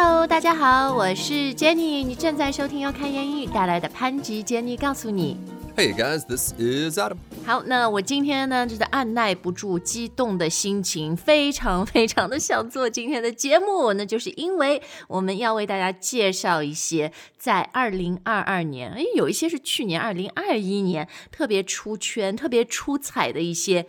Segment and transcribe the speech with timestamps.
[0.00, 5.36] Hello，大家好，我是 Jenny，你正在收听由开言英语带来的潘吉 Jenny 告诉你。
[5.76, 7.16] Hey guys, this is Adam.
[7.44, 23.86] 好，那我今天呢，就是按耐不住激动的心情，非常非常的想做今天的节目，那就是因为我们要为大家介绍一些在二零二二年，哎，有一些是去年二零二一年特别出圈、特别出彩的一些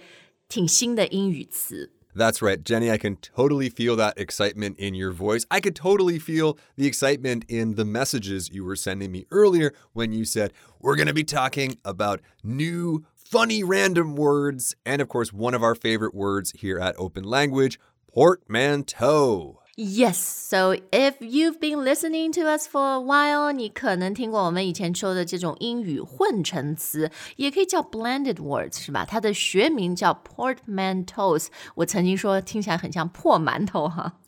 [0.48, 1.91] 挺新的英语词。
[2.16, 2.89] That's right, Jenny.
[2.89, 5.46] I can totally feel that excitement in your voice.
[5.52, 10.11] I could totally feel the excitement in the messages you were sending me earlier when
[10.11, 14.75] you said, We're going to be talking about new, funny, random words.
[14.86, 19.58] And of course, one of our favorite words here at Open Language portmanteau.
[19.79, 29.04] Yes, so if you've been listening to us for a while，你可能听过我们以前说的这种英语混成词，也可以叫 blended words，是吧？
[29.04, 31.49] 它的学名叫 portmanteaus。
[31.75, 34.20] 我曾经说听起来很像破馒头哈。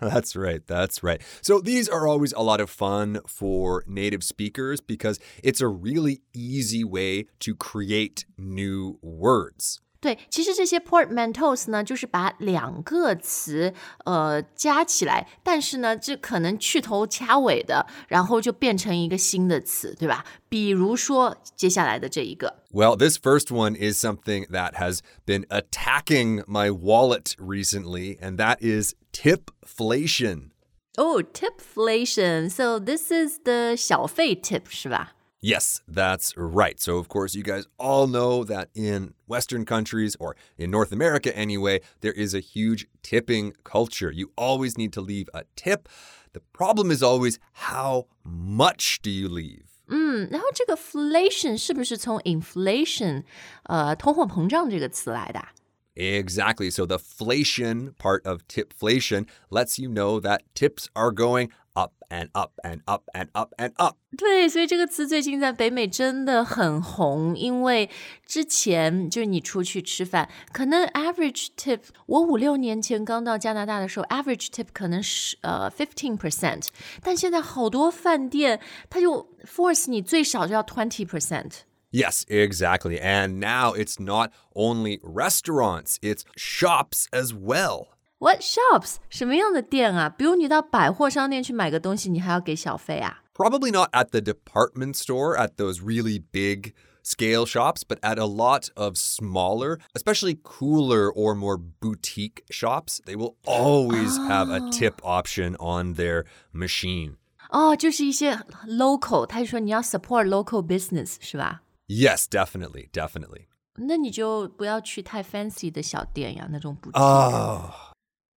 [0.00, 0.62] That's right.
[0.66, 1.20] That's right.
[1.40, 6.22] So these are always a lot of fun for native speakers because it's a really
[6.34, 9.78] easy way to create new words.
[10.02, 20.24] 对，其实这些 portmanteaus 呢，就是把两个词呃加起来，但是呢，这可能去头掐尾的，然后就变成一个新的词，对吧？
[20.48, 22.62] 比如说接下来的这一个。
[22.70, 28.58] Well, this first one is something that has been attacking my wallet recently, and that
[28.60, 30.50] is tipflation.
[30.96, 32.48] Oh, tipflation.
[32.48, 35.14] So this is the 小费 tip 是吧？
[35.42, 36.80] Yes, that's right.
[36.80, 41.30] So, of course, you guys all know that in Western countries, or in North America
[41.36, 44.10] anyway, there is a huge tipping culture.
[44.10, 45.88] You always need to leave a tip.
[46.32, 49.66] The problem is always how much do you leave?
[49.86, 53.22] 嗯，然后这个 flation 是不是从 inflation
[53.62, 55.52] 呃通货膨胀这个词来的啊？
[55.94, 56.70] Exactly.
[56.70, 62.28] So the flation part of tipflation lets you know that tips are going up and
[62.32, 63.96] up and up and up and up.
[64.16, 67.88] 对，所以这个词最近在北美真的很红，因为
[68.26, 76.68] 之前就是你出去吃饭，可能 average tip，我五六年前刚到加拿大的时候，average tip 可能是呃 fifteen percent，
[77.02, 78.60] 但现在好多饭店
[78.90, 81.60] 它就 force 你最少就要 twenty percent。
[81.90, 83.00] Yes, exactly.
[83.00, 87.86] And now it's not only restaurants, it's shops as well.
[88.22, 88.96] What shops？
[89.08, 90.08] 什么样的店啊？
[90.08, 93.22] 比如你到百货商店去买个东西，你还要给小费啊？
[93.34, 98.26] Probably not at the department store, at those really big scale shops, but at a
[98.26, 105.00] lot of smaller, especially cooler or more boutique shops, they will always have a tip
[105.04, 107.14] option on their machine.
[107.50, 111.62] 哦，就是一些 local，他就说你要 support local business 是吧？
[111.86, 113.46] Yes, definitely, definitely.
[113.76, 117.00] 那你就不要去太 fancy 的小店呀，那种补贴。
[117.00, 117.70] Oh,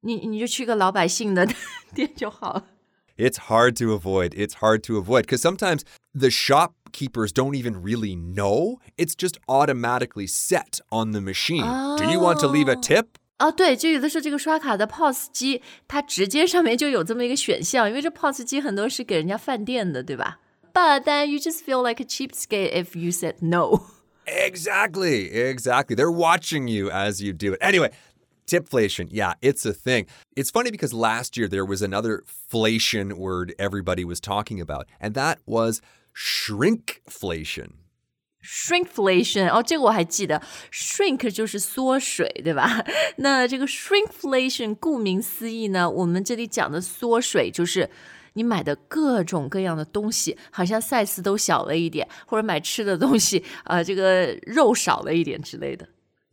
[0.06, 1.48] 你你就去个老百姓的
[1.94, 2.66] 店就好了。
[3.18, 4.34] it's hard to avoid.
[4.34, 8.80] It's hard to avoid because sometimes the shopkeepers don't even really know.
[8.98, 11.64] It's just automatically set on the machine.
[11.98, 13.06] Do you want to leave a tip?
[13.38, 20.40] 哦，对，就有的时候这个刷卡的 POS 机，它直接上面就有这么一个选项，因为这 POS 机很多是给人家饭店的，对吧？
[20.74, 23.82] But then you just feel like a cheapskate if you said no.
[24.26, 25.96] Exactly, exactly.
[25.96, 27.60] They're watching you as you do it.
[27.62, 27.92] Anyway,
[28.46, 30.06] tipflation, yeah, it's a thing.
[30.36, 35.14] It's funny because last year there was another flation word everybody was talking about, and
[35.14, 35.82] that was
[36.16, 37.74] shrinkflation.
[38.44, 40.42] Shrinkflation，哦，这个我还记得，
[40.72, 42.86] shrink 就是缩水，对吧？
[43.18, 47.90] 那这个 shrinkflation，顾名思义呢，我们这里讲的缩水就是。
[48.34, 55.86] 你买的各种各样的东西，好像 size 都小了一点，或者买吃的东西，呃，这个肉少了一点之类的。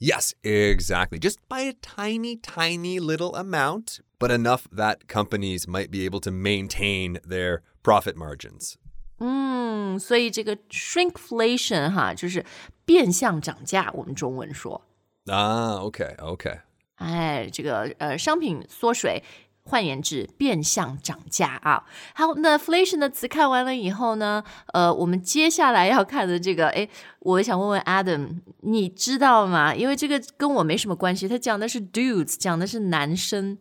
[0.03, 1.19] Yes, exactly.
[1.19, 6.31] Just by a tiny, tiny little amount, but enough that companies might be able to
[6.31, 8.75] maintain their profit margins.
[9.19, 12.45] 嗯，所以这个 shrinkflation 哈，就是
[12.85, 14.81] 变相涨价，我们中文说，
[15.27, 16.61] Ah, okay, okay.
[16.97, 19.23] 哎，这个呃商品缩水。
[19.63, 21.85] 换言之，变相涨价啊。
[22.15, 24.43] 好，那 inflation 的词看完了以后呢，
[24.73, 26.89] 呃，我们接下来要看的这个，哎，
[27.21, 29.75] 我想问问 Adam，你知道吗？
[29.75, 33.59] 因为这个跟我没什么关系，他讲的是 dudes，讲的是男生。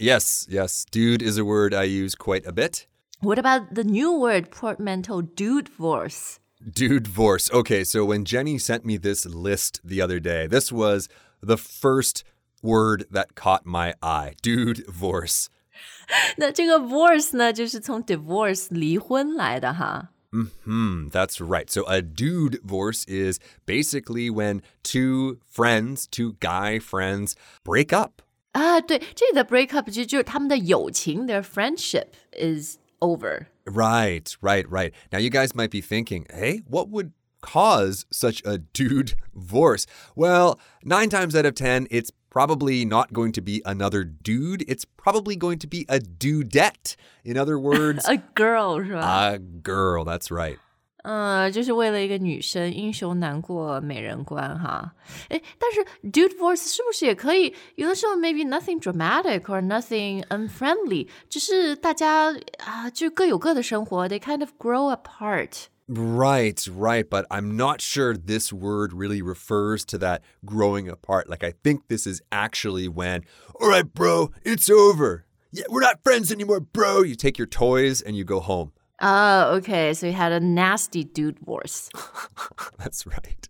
[0.00, 0.84] yes, yes.
[0.90, 2.86] Dude is a word I use quite a bit.
[3.20, 6.38] What about the new word portmanteau, dude force?
[6.60, 7.50] Dude divorce.
[7.52, 11.08] Okay, so when Jenny sent me this list the other day, this was
[11.40, 12.24] the first
[12.62, 14.34] word that caught my eye.
[14.42, 15.48] Dude divorce.
[16.36, 20.10] 那这个 divorce 呢，就是从 divorce 离婚来的哈。
[20.64, 21.68] Hmm, that's right.
[21.68, 27.34] So a dude divorce is basically when two friends, two guy friends,
[27.64, 28.22] break up.
[28.52, 33.46] 啊，对，这里的 break up 就就是他们的友情，their friendship is over.
[33.64, 34.92] Right, right, right.
[35.10, 37.12] Now, you guys might be thinking, hey, what would
[37.42, 39.86] cause such a dude divorce?
[40.16, 44.63] Well, nine times out of 10, it's probably not going to be another dude.
[44.67, 46.95] It's probably going to be a dudette.
[47.23, 50.59] In other words, a girl a girl, that's right.
[51.03, 54.93] 呃，就是为了一个女生，英雄难过美人关哈。
[55.29, 57.55] 哎，但是 dude divorce 是不是也可以？
[57.75, 62.35] 有的时候 maybe nothing dramatic or nothing unfriendly，只是大家
[62.65, 65.67] 啊，就各有各的生活，they kind of grow apart。
[65.88, 67.08] Right, right.
[67.08, 71.28] But I'm not sure this word really refers to that growing apart.
[71.28, 73.24] Like, I think this is actually when,
[73.60, 75.26] all right, bro, it's over.
[75.50, 77.02] Yeah, we're not friends anymore, bro.
[77.02, 78.72] You take your toys and you go home.
[78.98, 81.88] 啊、o k so you had a nasty dude voice。
[82.78, 83.48] That's right.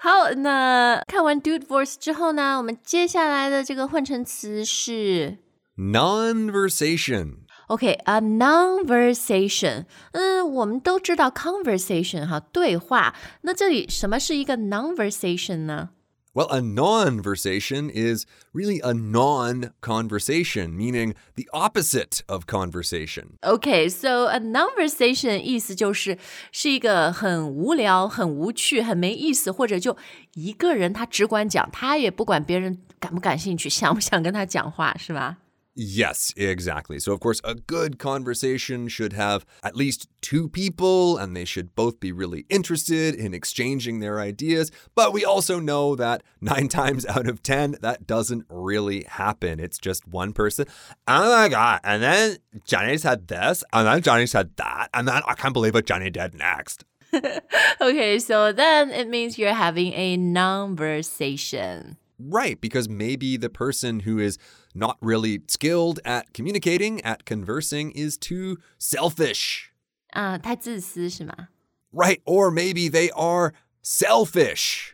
[0.00, 5.38] 好，那看完 dude voice 之后呢，我们接下来的这个换成词是
[5.78, 7.45] Nonversation.
[7.69, 13.13] Okay, OK，a conversation，嗯，我们都知道 conversation 哈，对话。
[13.41, 15.89] 那这里什么是一个 nonversation 呢
[16.33, 23.39] ？Well, a nonversation is really a non-conversation, meaning the opposite of conversation.
[23.41, 26.17] Okay, so a non-versation 意思就是
[26.51, 29.97] 是一个很无聊、很无趣、很没意思，或者就
[30.35, 35.37] 一个人他只管讲，他也不管别人感不感兴趣，想不想跟他讲话，是吧？
[35.79, 36.97] Yes, exactly.
[36.97, 41.75] So, of course, a good conversation should have at least two people, and they should
[41.75, 44.71] both be really interested in exchanging their ideas.
[44.95, 49.59] But we also know that nine times out of 10, that doesn't really happen.
[49.59, 50.65] It's just one person.
[51.07, 51.81] Oh my God.
[51.83, 55.75] And then Johnny said this, and then Johnny said that, and then I can't believe
[55.75, 56.85] what Johnny did next.
[57.81, 64.39] okay, so then it means you're having a non-versation。Right, because maybe the person who is
[64.77, 69.71] not really skilled at communicating, at conversing, is too selfish.
[70.13, 71.49] Uh, 太自私是吗?
[71.91, 73.53] Right, or maybe they are
[73.83, 74.93] cellfish.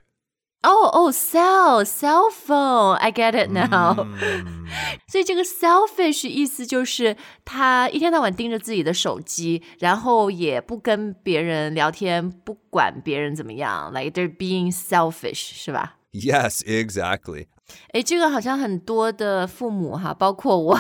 [0.66, 2.98] Oh, oh, cell, cell phone.
[2.98, 3.96] I get it now.
[3.96, 4.66] Hmm.
[5.10, 13.92] 所以这个 cellfish 意思就是他一天到晚盯着自己的手机，然后也不跟别人聊天，不管别人怎么样。
[13.92, 15.90] Like they're being cellfish, right?
[16.14, 17.48] Yes, exactly.
[17.94, 20.78] 诶，这个好像很多的父母哈，包括我，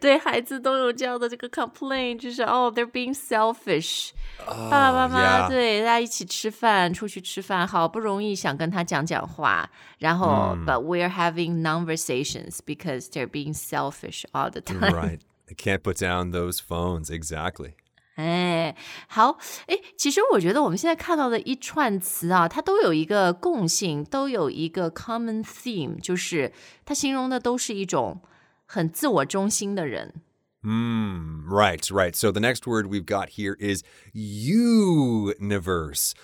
[0.00, 4.10] 对孩子都有这样的这个 complaint，就是哦，they're being selfish。
[4.46, 9.68] 爸爸妈妈.对大家一起吃饭，出去吃饭，好不容易想跟他讲讲话，
[9.98, 14.90] 然后、but we're having conversations because they're being selfish all the time。
[14.90, 15.20] right.
[15.46, 17.10] They can't put down those phones.
[17.10, 17.74] Exactly.
[18.14, 18.76] 哎，
[19.08, 26.52] 好，哎，其实我觉得我们现在看到的一串词啊，它都有一个共性，都有一个 common theme，就是
[26.84, 28.22] 它形容的都是一种
[28.66, 30.22] 很自我中心的人。
[30.62, 31.44] Hmm.
[31.46, 32.16] right, right.
[32.16, 33.82] So the next word we've got here is
[34.14, 34.54] youniverse.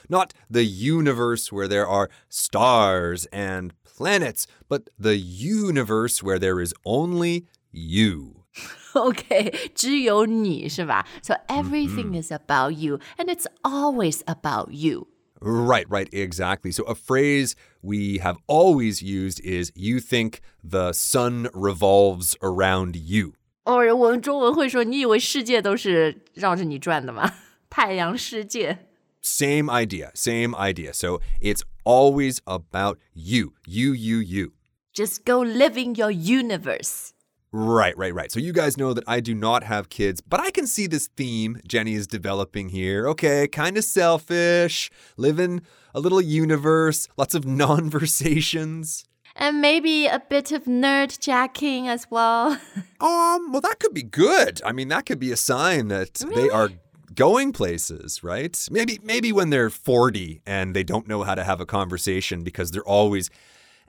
[0.09, 6.73] Not the universe where there are stars and planets, but the youniverse where there is
[6.85, 8.45] only you.
[8.94, 11.06] OK，只有你是吧？
[11.22, 15.08] So everything is about you, and it's always about you.
[15.42, 16.72] Right, right, exactly.
[16.72, 23.34] So a phrase we have always used is you think the sun revolves around you.
[23.66, 27.34] 哦，我们中文会说，你以为世界都是绕着你转的吗？
[27.70, 28.88] 太阳世界。
[29.22, 30.94] Same idea, same idea.
[30.94, 33.54] So it's always about you.
[33.66, 34.54] You, you, you.
[34.94, 37.10] Just go living your universe.
[37.53, 38.31] Right, right, right.
[38.31, 41.09] So you guys know that I do not have kids, but I can see this
[41.17, 43.09] theme Jenny is developing here.
[43.09, 49.05] Okay, kind of selfish, live in a little universe, lots of non-versations.
[49.35, 52.59] And maybe a bit of nerd jacking as well.
[53.03, 54.61] Um, well, that could be good.
[54.63, 56.69] I mean, that could be a sign that they are
[57.15, 58.69] going places, right?
[58.71, 62.73] Maybe, maybe when they're 40 and they don't know how to have a conversation because
[62.73, 63.31] they're always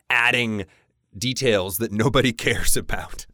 [0.09, 0.65] adding
[1.17, 3.25] details that nobody cares about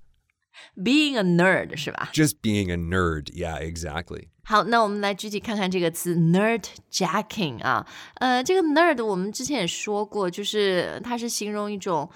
[0.77, 2.11] Being a nerd 是吧？
[2.13, 3.27] Just being a nerd.
[3.33, 4.29] Yeah, exactly.
[4.45, 7.87] 好，那我们来具体看看这个词 nerd jacking 啊。
[8.15, 12.11] 呃，这个 nerd 我们之前也说过，就是它是形容一种。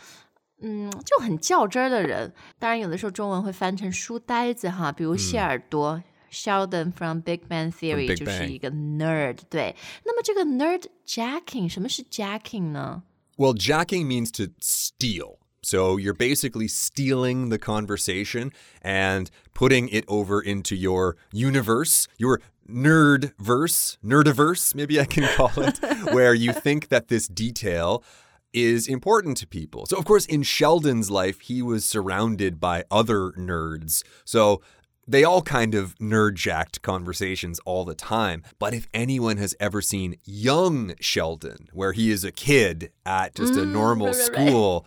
[0.62, 6.02] 嗯，就很较真儿的人，当然有的时候中文会翻成书呆子哈，比如谢耳朵、
[6.32, 9.40] Sheldon from Big Bang Theory Big 就是 Bang 一个 nerd。
[9.50, 9.76] 对，
[10.06, 13.02] 那么这个 nerd jacking 什么是 jacking 呢？
[13.36, 15.36] Well, jacking means to steal.
[15.63, 18.51] So you're basically stealing the conversation
[18.81, 25.77] and putting it over into your universe, your nerdverse, nerdiverse, maybe I can call it,
[26.13, 28.03] where you think that this detail
[28.53, 29.85] is important to people.
[29.85, 34.03] So, of course, in Sheldon's life, he was surrounded by other nerds.
[34.25, 34.61] So,
[35.07, 38.43] they all kind of nerd jacked conversations all the time.
[38.59, 43.55] But if anyone has ever seen young Sheldon, where he is a kid at just
[43.55, 44.29] a mm, normal right, right,
[44.81, 44.85] right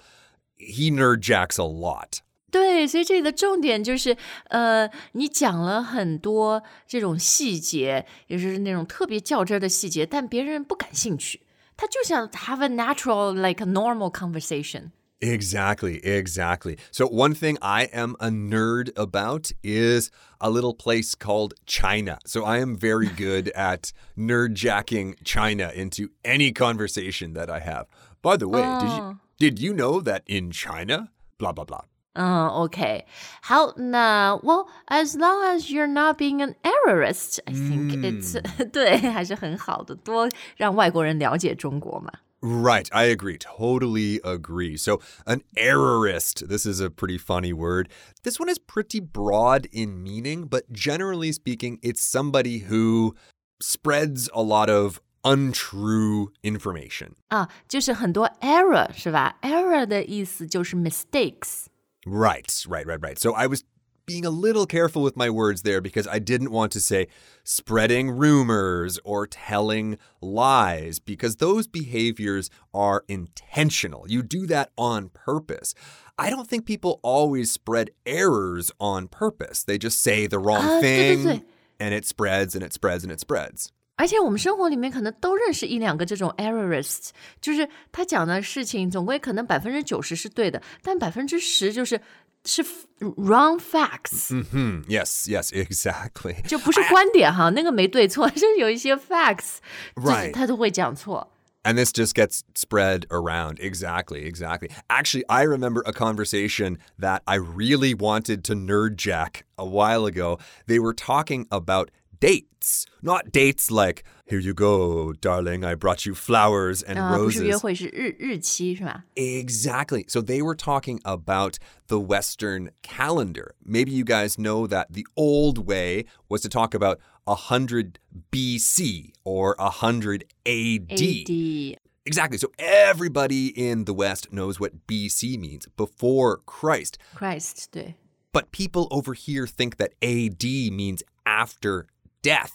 [0.58, 2.20] school, he nerd jacks a lot.
[2.52, 4.18] 对，所以这里的重点就是，
[4.50, 11.42] 呃，你讲了很多这种细节，也就是那种特别较真儿的细节，但别人不感兴趣，
[11.78, 14.92] 他就想 have a natural like a normal conversation。
[15.22, 16.78] Exactly, exactly.
[16.92, 22.20] So, one thing I am a nerd about is a little place called China.
[22.26, 27.88] So, I am very good at nerd jacking China into any conversation that I have.
[28.22, 31.84] By the way, did you did you know that in China, blah blah blah.
[32.14, 33.06] 嗯，OK，
[33.42, 38.34] 好，那 Well, as long as you're not being an errorist, I think it's
[38.72, 40.28] 对，还是很好的，多
[40.58, 42.12] 让外国人了解中国嘛。
[42.42, 43.38] Right, I agree.
[43.38, 44.78] Totally agree.
[44.78, 47.90] So, an errorist, this is a pretty funny word.
[48.24, 53.14] This one is pretty broad in meaning, but generally speaking, it's somebody who
[53.62, 57.14] spreads a lot of untrue information.
[57.30, 59.38] 啊，就是很多 error 是吧？
[59.42, 61.66] error 的意思就是 mistakes。
[62.06, 63.20] Right, right, right, right.
[63.20, 63.64] So, I was
[64.06, 67.08] being a little careful with my words there because I didn't want to say
[67.44, 74.06] spreading rumors or telling lies because those behaviors are intentional.
[74.08, 75.76] You do that on purpose.
[76.18, 79.64] I don't think people always spread errors on purpose.
[79.64, 81.34] They just say the wrong 啊，对对对。
[81.36, 81.44] thing
[81.80, 83.72] and it spreads and it spreads and it spreads.
[83.96, 87.10] 而且我们生活里面可能都认识一两个这种 errorist，
[87.42, 92.00] 就是他讲的事情总归可能百分之九十是对的，但百分之十就是
[92.46, 92.64] 是
[93.02, 96.42] wrong facts，、 Hmm, yes, yes, exactly.
[96.48, 99.58] 就不是观点哈，那个没对错，就是有一些 facts，
[99.96, 100.34] 就是 Right.
[100.34, 101.34] 他都会讲错。
[101.62, 103.60] And this just gets spread around.
[103.60, 104.70] Exactly, exactly.
[104.88, 110.40] Actually, I remember a conversation that I really wanted to nerd jack a while ago.
[110.68, 111.90] They were talking about
[112.24, 117.60] dates, not dates like, here you go, darling, I brought you flowers and 啊、不是约 roses.
[117.60, 119.06] 会，是日日期是吧？
[119.16, 120.06] Exactly.
[120.08, 123.56] So they were talking about the Western calendar.
[123.66, 128.00] Maybe you guys know that the old way was to talk about 100
[128.32, 130.92] BC or 100 AD.
[130.92, 132.38] AD Exactly.
[132.38, 136.98] So everybody in the West knows what BC means, before Christ.
[137.16, 137.96] Christ 对。
[138.32, 141.86] But people over here think that AD means after
[142.24, 142.52] death.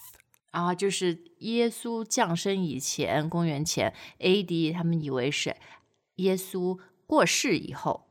[0.51, 5.57] 啊，就是耶稣降生以前，公元前 AD，他们以为是
[6.17, 8.07] 耶稣过世以后。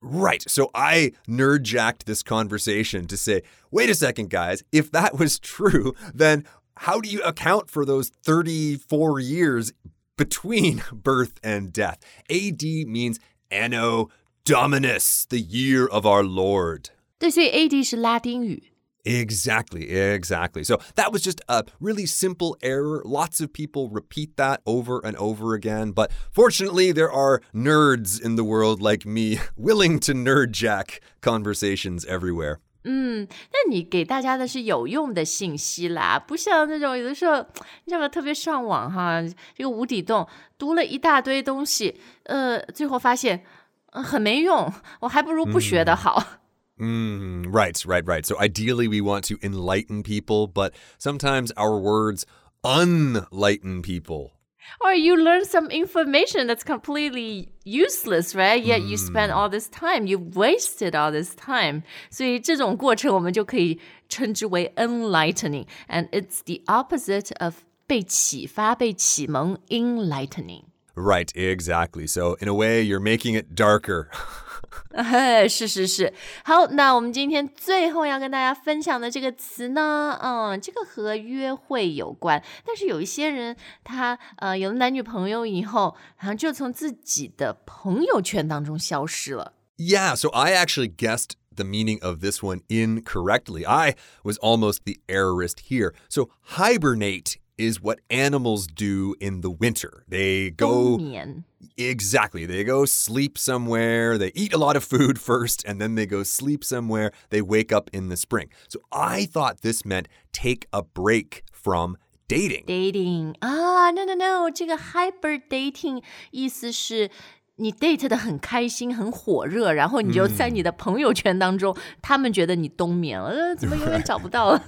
[0.00, 0.42] Right.
[0.48, 5.38] So I nerd jacked this conversation to say, wait a second, guys, if that was
[5.38, 6.44] true, then
[6.76, 9.72] how do you account for those 34 years
[10.16, 11.98] between birth and death?
[12.30, 13.18] AD means
[13.50, 14.10] Anno
[14.44, 16.90] Dominus, the year of our Lord.
[17.18, 18.69] 对，所以 AD 是拉丁语。
[19.08, 20.64] Exactly, exactly.
[20.64, 23.02] So that was just a really simple error.
[23.04, 25.92] Lots of people repeat that over and over again.
[25.92, 32.04] But fortunately, there are nerds in the world like me willing to nerd jack conversations
[32.04, 32.58] everywhere.
[32.82, 37.36] 嗯，那你给大家的是有用的信息啦，不像那种有的时候，
[37.84, 38.08] 你知道吗？
[38.08, 39.22] 特别上网哈，
[39.56, 40.26] 这个无底洞
[40.58, 43.44] 读了一大堆东西，呃，最后发现、
[43.92, 46.39] 呃、很没用，我还不如不学的好。
[46.81, 48.25] Mm, right, right, right.
[48.25, 52.25] So ideally, we want to enlighten people, but sometimes our words
[52.63, 54.31] unlighten people.
[54.79, 58.63] Or you learn some information that's completely useless, right?
[58.63, 58.89] Yet mm.
[58.89, 59.35] you spend mm.
[59.35, 61.83] all this time, you wasted all this time.
[62.09, 70.63] 所以这种过程我们就可以称之为 unlightening, and it's the opposite of 被启发、被启蒙 enlightening.
[70.95, 72.07] Right, exactly.
[72.07, 74.09] So in a way, you're making it darker.
[74.92, 76.12] 哎，是是是，
[76.44, 89.54] 好，那我们今天最后要跟大家分享的这个词呢，嗯，这个和约会有关，但是有一些人他呃有了男女朋友以后，好像就从自己的朋友圈当中消失了。
[89.76, 93.66] Yeah, so I actually guessed the meaning of this one incorrectly.
[93.66, 95.92] I was almost the errorist here.
[96.08, 100.04] So, hibernate is what animals do in the winter.
[100.08, 101.44] They 冬 go 眠
[101.76, 102.46] exactly.
[102.46, 104.18] They go sleep somewhere.
[104.18, 107.12] They eat a lot of food first and then they go sleep somewhere.
[107.30, 108.48] They wake up in the spring.
[108.68, 111.96] So, I thought this meant take a break from
[112.28, 112.66] dating.
[112.66, 117.10] dating 啊，no no no，这个 hyper dating 意思是。
[117.58, 124.62] 你 date 的很开心，很火热，然后你就在你的朋友圈当中，他们觉得你冬眠了，呃，怎么永远找不到了，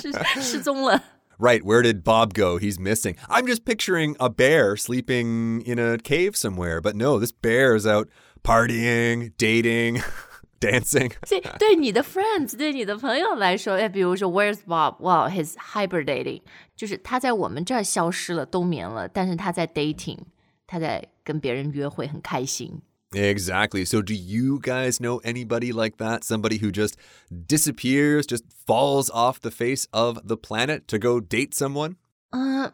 [0.00, 1.02] 失失踪了。
[1.42, 2.58] Right, where did Bob go?
[2.58, 3.16] He's missing.
[3.28, 7.86] I'm just picturing a bear sleeping in a cave somewhere, but no, this bear is
[7.86, 8.08] out
[8.42, 10.02] partying, dating.
[10.60, 11.12] dancing.
[11.24, 14.96] 所以对你的 friends，对你的朋友来说，哎，比如说 Where's Bob?
[15.00, 16.42] Well, he's hibernating，
[16.74, 20.18] 就是他在我们这儿消失了，冬眠了，但是他在 dating，
[20.66, 22.82] 他在跟别人约会，很开心。
[23.15, 23.85] Exactly.
[23.85, 26.23] So, do you guys know anybody like that?
[26.23, 26.97] Somebody who just
[27.45, 31.97] disappears, just falls off the face of the planet to go date someone?
[32.31, 32.69] Uh,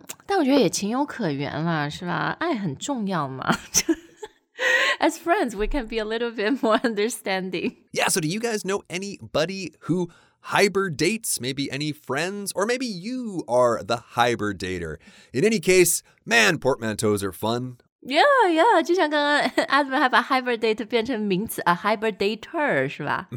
[4.99, 7.75] as friends, we can be a little bit more understanding.
[7.91, 8.07] Yeah.
[8.07, 10.09] So, do you guys know anybody who?
[10.41, 14.95] hiberdates, maybe any friends, or maybe you are the hiberdater.
[15.33, 17.77] In any case, man, portmanteaus are fun.
[18.06, 23.28] Yeah, yeah，就像刚刚 Adam 还把 hibernate 变成名词，a hibernator 是吧？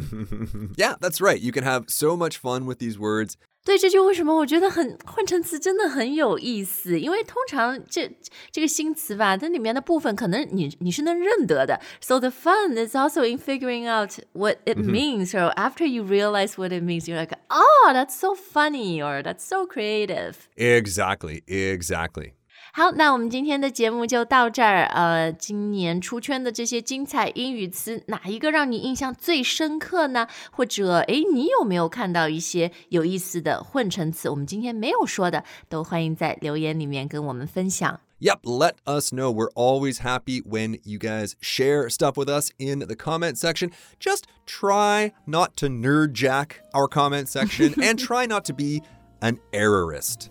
[0.75, 1.37] Yeah, that's right.
[1.37, 3.35] You can have so much fun with these words.
[3.63, 8.09] 对，这就为什么我觉得很换成词真的很有意思，因为通常这
[8.51, 11.81] 这个新词吧，它里面的部分可能你你是能认得的。
[12.01, 15.31] So the fun is also in figuring out what it means.
[15.31, 19.45] So after you realize what it means, you're like, oh, that's so funny or that's
[19.45, 20.47] so creative.
[20.55, 22.33] Exactly, exactly.
[22.73, 24.85] 好，那我们今天的节目就到这儿。
[24.85, 30.27] 呃，今年出圈的这些精彩英语词，哪一个让你印象最深刻呢？
[30.51, 34.29] 或者，诶，你有没有看到一些有意思的混成词？
[34.29, 37.99] 我们今天没有说的，都欢迎在留言里面跟我们分享。
[38.19, 39.31] Yep, let us know.
[39.31, 43.71] We're always happy when you guys share stuff with us in the comment section.
[43.99, 48.81] Just try not to nerdjack our comment section and try not to be
[49.21, 50.30] an errorist.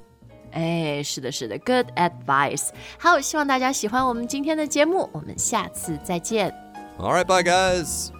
[0.52, 2.70] 哎，是的，是的，good advice。
[3.00, 6.54] 好，希望大家喜欢我们今天的节目，我们下次再见。
[7.00, 8.12] All right, bye guys.